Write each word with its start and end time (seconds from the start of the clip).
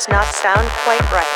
does 0.00 0.08
not 0.08 0.24
sound 0.34 0.66
quite 0.86 1.12
right. 1.12 1.26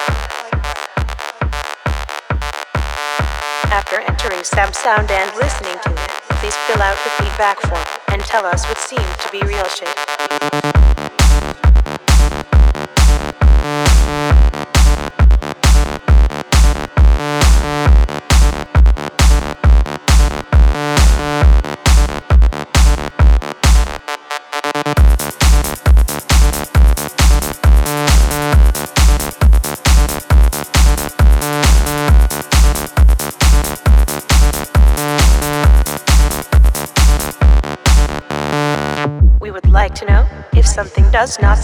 After 3.70 4.00
entering 4.00 4.42
sub-sound 4.42 5.10
and 5.10 5.36
listening 5.36 5.76
to 5.82 5.90
it, 5.90 6.10
please 6.40 6.56
fill 6.66 6.80
out 6.80 6.96
the 7.04 7.10
feedback 7.22 7.60
form 7.60 7.84
and 8.08 8.22
tell 8.22 8.46
us 8.46 8.66
what 8.66 8.78
seemed 8.78 9.02
to 9.20 9.30
be 9.30 9.42
real 9.42 9.68
shape. 9.68 10.03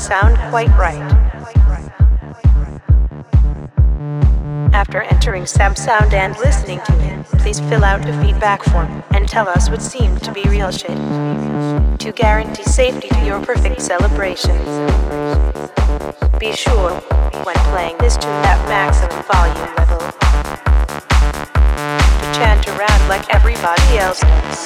sound 0.00 0.38
quite 0.48 0.70
right. 0.78 0.98
After 4.73 5.02
entering 5.02 5.45
Sam 5.45 5.76
Sound 5.76 6.15
and 6.15 6.34
listening 6.38 6.80
to 6.87 6.92
it, 7.04 7.26
please 7.38 7.60
fill 7.60 7.84
out 7.84 8.09
a 8.09 8.18
feedback 8.23 8.62
form 8.62 9.04
and 9.10 9.29
tell 9.29 9.46
us 9.46 9.68
what 9.68 9.82
seemed 9.82 10.23
to 10.23 10.32
be 10.32 10.42
real 10.45 10.70
shit 10.70 10.96
to 11.98 12.12
guarantee 12.16 12.65
safety 12.65 13.09
to 13.09 13.26
your 13.26 13.45
perfect 13.45 13.82
celebrations. 13.82 14.65
Be 16.38 16.52
sure, 16.52 16.92
when 17.45 17.57
playing 17.70 17.98
this 17.98 18.16
tune 18.16 18.30
at 18.30 18.66
maximum 18.68 19.23
volume 19.24 19.74
level, 19.76 19.98
to 22.18 22.24
chant 22.38 22.66
around 22.68 23.09
like 23.09 23.29
everybody 23.35 23.98
else 23.98 24.20
does. 24.20 24.64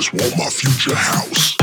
just 0.00 0.14
want 0.14 0.38
my 0.38 0.48
future 0.48 0.94
house. 0.94 1.59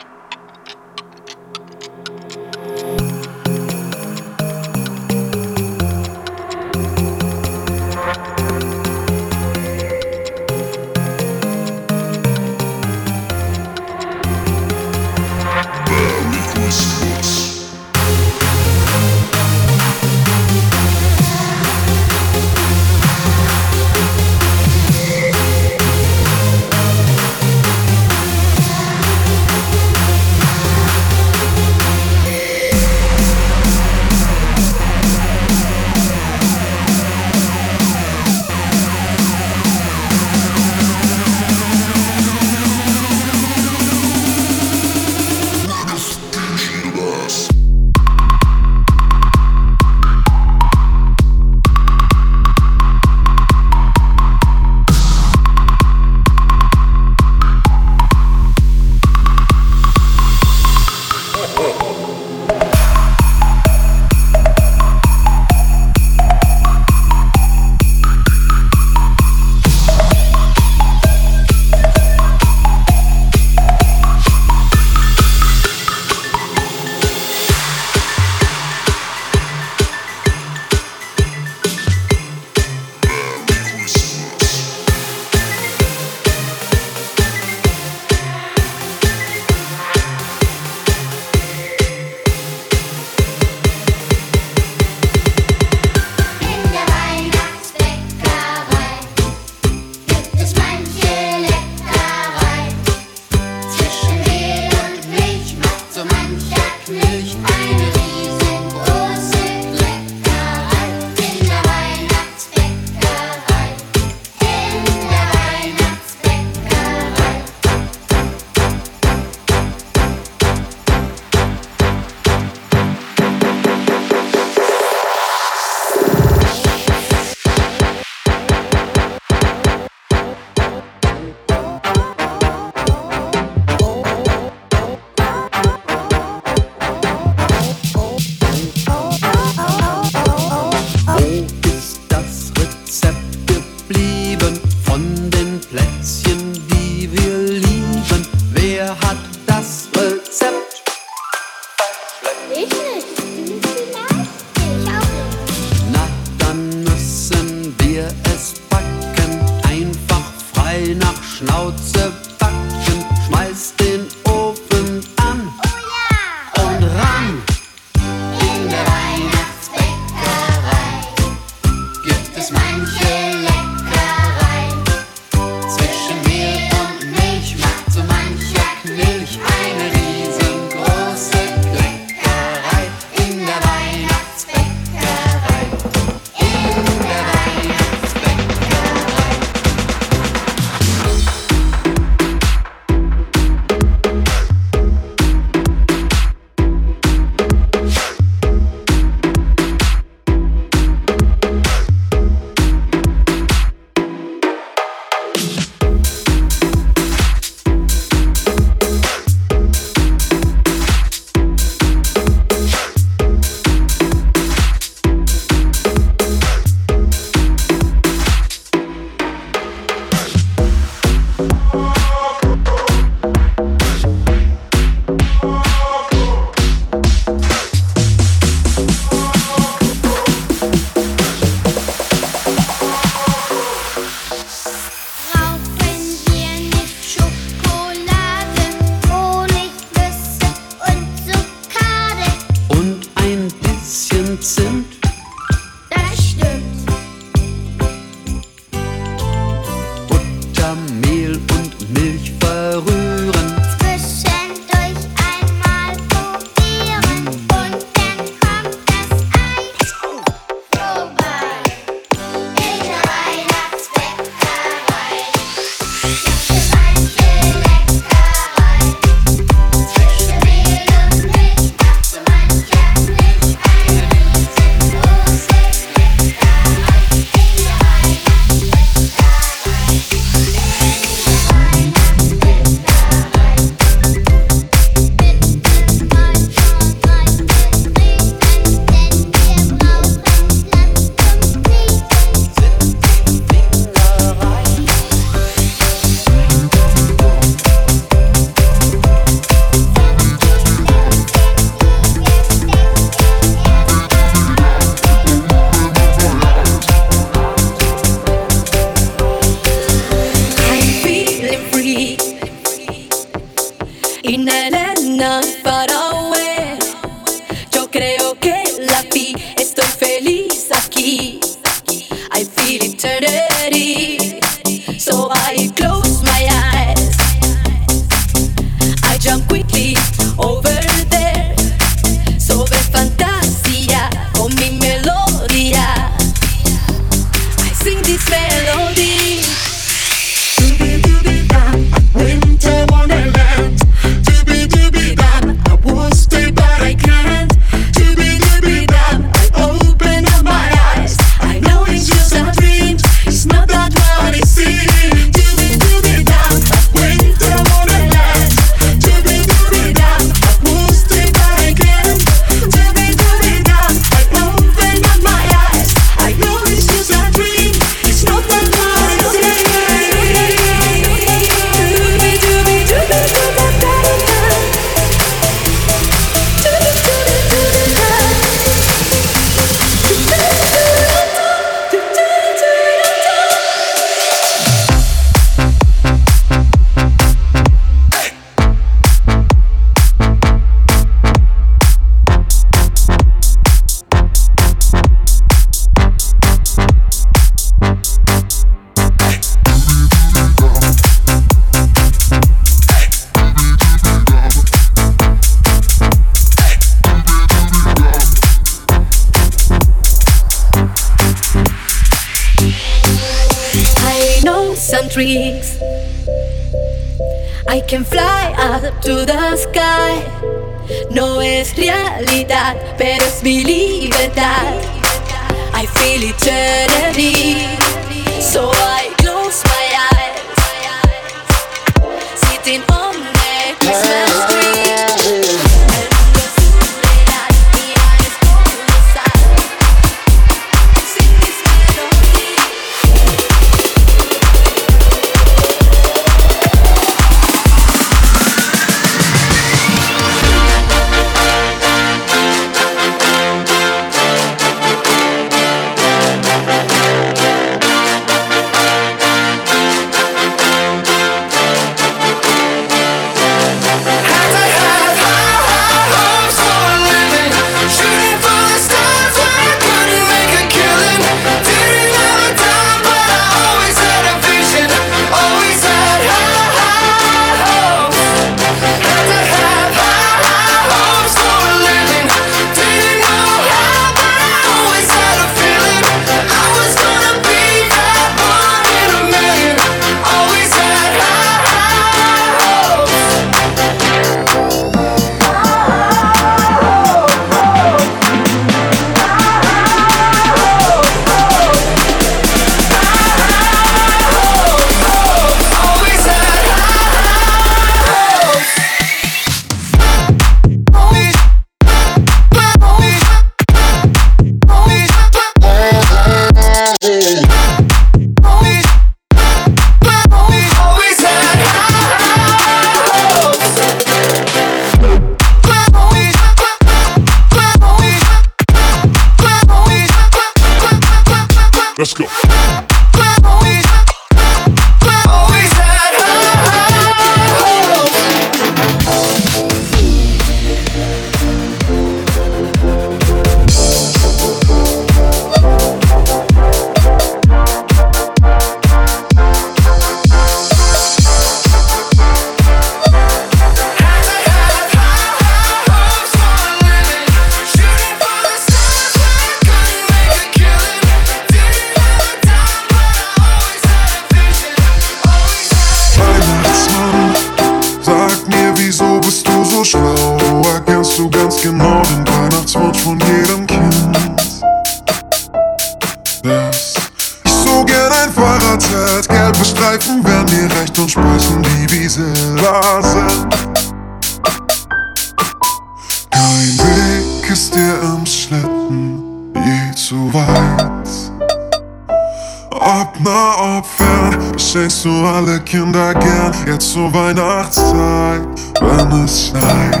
jetzt 596.74 596.92
zur 596.92 597.12
Weihnachtszeit, 597.12 598.42
wenn 598.80 599.24
es 599.24 599.48
schneit. 599.48 600.00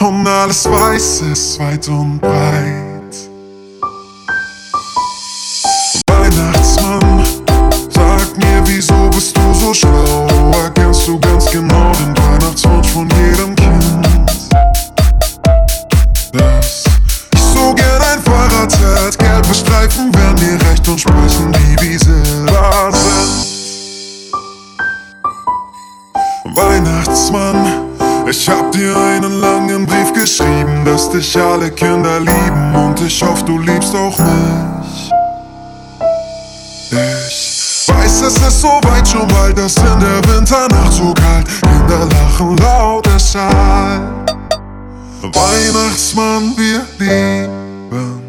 Und 0.00 0.26
alles 0.26 0.64
weiß 0.64 1.22
ist 1.32 1.58
weit 1.58 1.86
und 1.88 2.20
breit. 2.20 2.77
dich 31.12 31.36
alle 31.36 31.70
Kinder 31.70 32.20
lieben 32.20 32.74
und 32.74 33.00
ich 33.00 33.22
hoffe, 33.22 33.44
du 33.44 33.58
liebst 33.58 33.94
auch 33.94 34.18
mich. 34.18 35.10
Ich 36.90 37.88
weiß, 37.88 38.22
es 38.22 38.36
ist 38.36 38.60
so 38.60 38.68
weit 38.82 39.08
schon 39.08 39.26
bald, 39.28 39.58
dass 39.58 39.76
in 39.76 40.00
der 40.00 40.20
Winternacht 40.28 40.92
so 40.92 41.14
kalt 41.14 41.46
Kinder 41.62 42.06
lachen 42.06 42.56
laut 42.58 43.06
es 43.14 43.34
Weihnachtsmann, 45.22 46.54
wir 46.56 46.84
lieben 46.98 48.27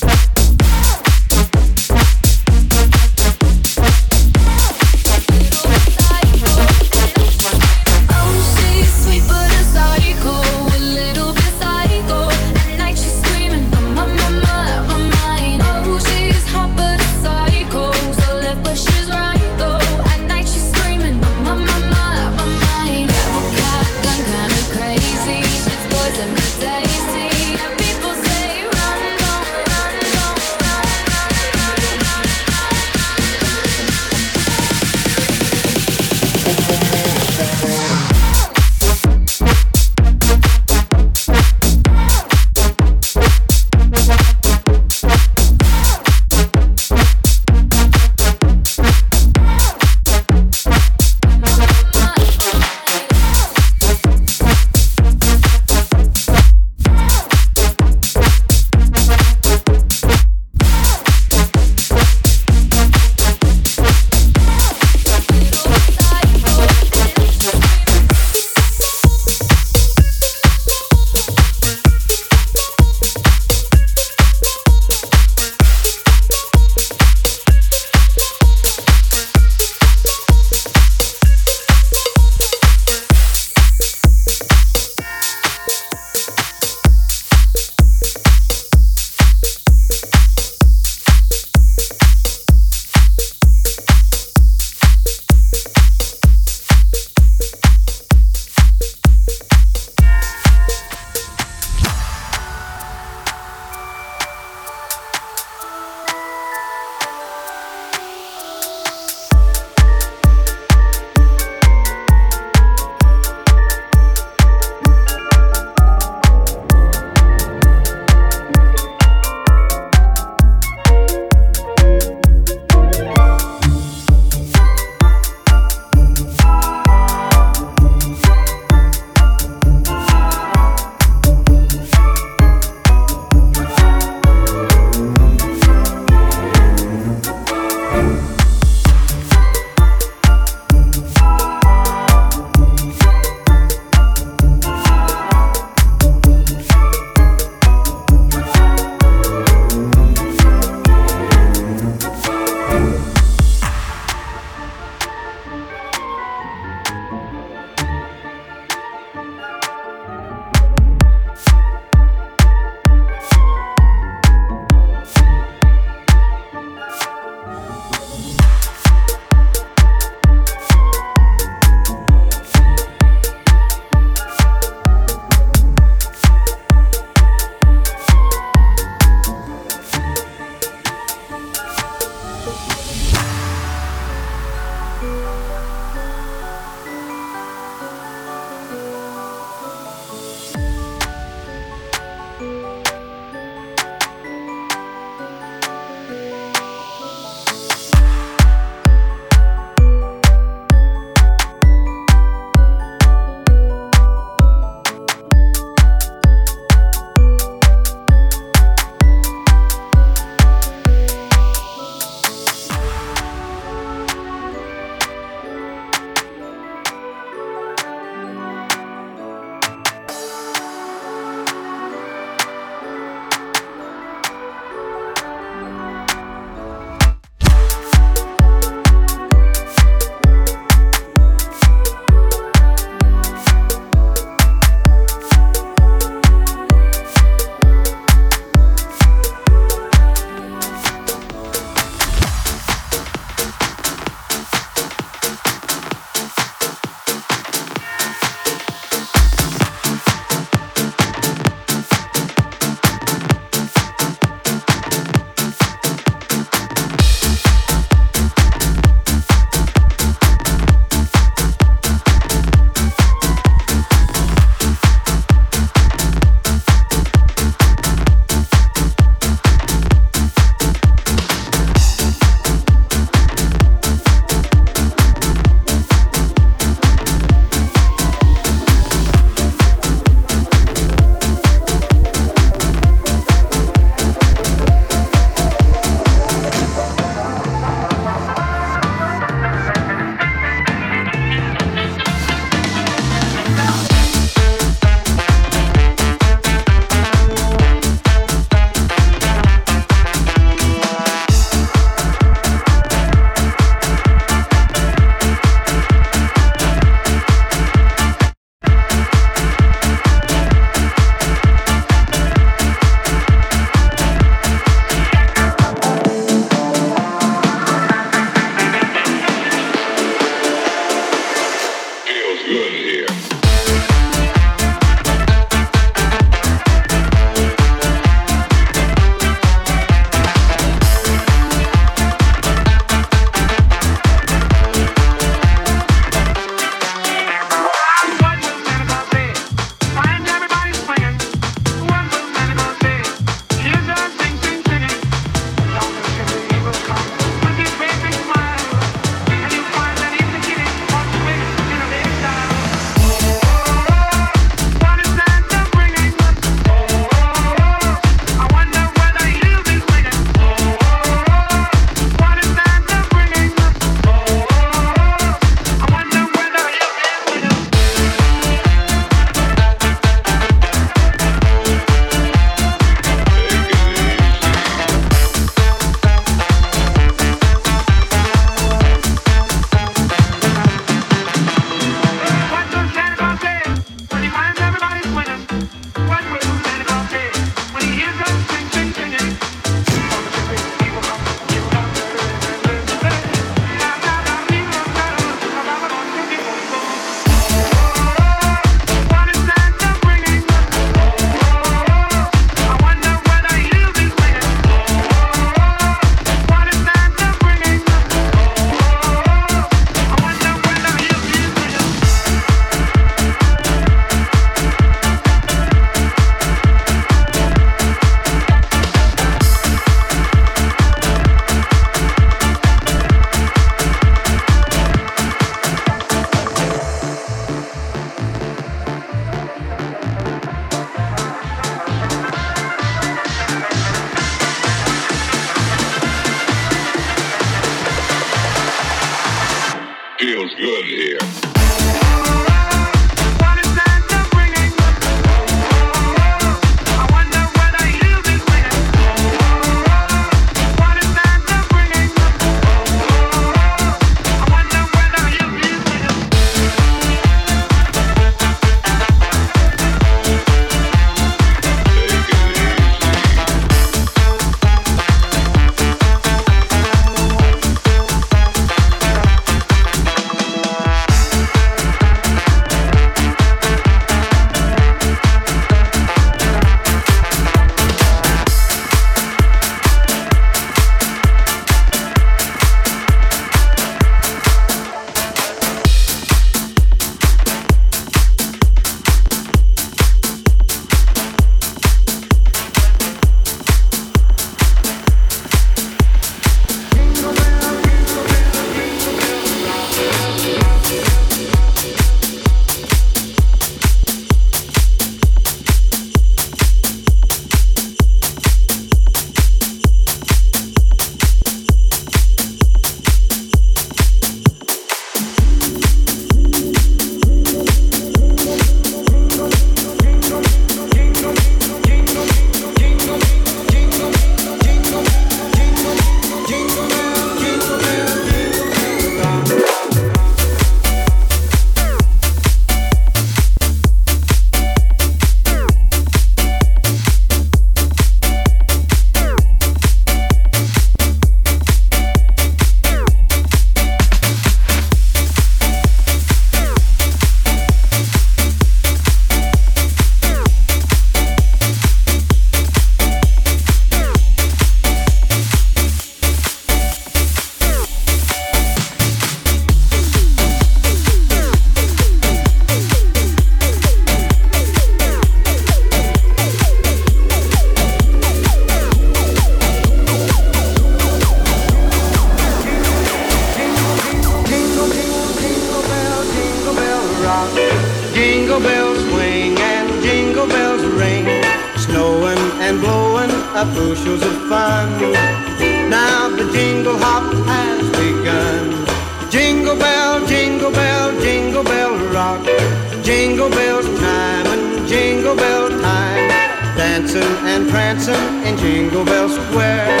Jingle 593.14 593.48
bells 593.48 593.86
time 594.00 594.46
and 594.46 594.88
jingle 594.88 595.36
bell 595.36 595.68
time. 595.68 596.28
Dancing 596.76 597.22
and 597.46 597.70
prancing 597.70 598.42
in 598.44 598.58
Jingle 598.58 599.04
Bell 599.04 599.28
Square. 599.28 600.00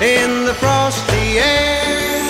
In 0.00 0.44
the 0.44 0.54
frosty 0.54 1.40
air, 1.40 2.27